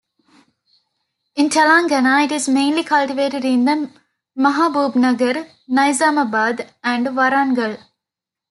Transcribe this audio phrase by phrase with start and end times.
[1.35, 3.91] In Telangana it is mainly cultivated in the
[4.35, 7.77] Mahaboobnagar, Nizamabad, and Warangal.